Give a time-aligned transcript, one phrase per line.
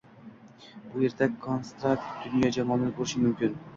[0.93, 3.55] Bu yerda kontrast dunyo jamolini ko‘rishing mumkin